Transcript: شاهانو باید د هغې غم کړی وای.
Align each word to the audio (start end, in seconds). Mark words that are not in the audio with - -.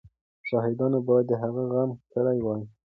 شاهانو 0.47 0.99
باید 1.07 1.25
د 1.29 1.33
هغې 1.41 1.63
غم 1.71 1.91
کړی 2.13 2.37
وای. 2.41 2.63